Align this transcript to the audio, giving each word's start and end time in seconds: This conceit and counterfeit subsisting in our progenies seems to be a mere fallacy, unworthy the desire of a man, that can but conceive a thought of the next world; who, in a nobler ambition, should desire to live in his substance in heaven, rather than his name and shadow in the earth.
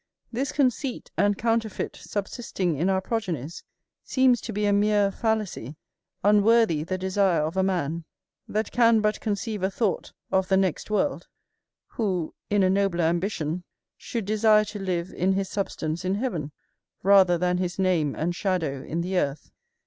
This 0.31 0.51
conceit 0.51 1.11
and 1.15 1.37
counterfeit 1.37 1.95
subsisting 1.95 2.75
in 2.75 2.89
our 2.89 3.01
progenies 3.01 3.63
seems 4.03 4.41
to 4.41 4.51
be 4.51 4.65
a 4.65 4.73
mere 4.73 5.11
fallacy, 5.11 5.75
unworthy 6.23 6.83
the 6.83 6.97
desire 6.97 7.41
of 7.43 7.55
a 7.55 7.61
man, 7.61 8.05
that 8.47 8.71
can 8.71 9.01
but 9.01 9.19
conceive 9.19 9.61
a 9.61 9.69
thought 9.69 10.11
of 10.31 10.47
the 10.47 10.57
next 10.57 10.89
world; 10.89 11.27
who, 11.85 12.33
in 12.49 12.63
a 12.63 12.67
nobler 12.71 13.03
ambition, 13.03 13.63
should 13.95 14.25
desire 14.25 14.65
to 14.65 14.79
live 14.79 15.13
in 15.13 15.33
his 15.33 15.49
substance 15.49 16.03
in 16.03 16.15
heaven, 16.15 16.51
rather 17.03 17.37
than 17.37 17.59
his 17.59 17.77
name 17.77 18.15
and 18.15 18.35
shadow 18.35 18.81
in 18.81 19.01
the 19.01 19.19
earth. 19.19 19.51